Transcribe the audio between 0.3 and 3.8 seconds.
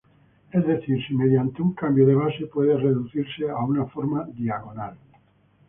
Es decir, si mediante un cambio de base puede reducirse a